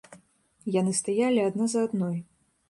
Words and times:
Яны 0.75 0.93
стаялі 1.01 1.45
адна 1.49 1.69
за 1.75 1.85
адной. 1.89 2.17